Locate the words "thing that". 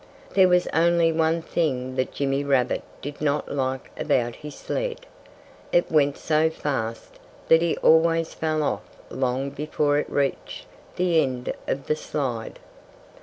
1.43-2.11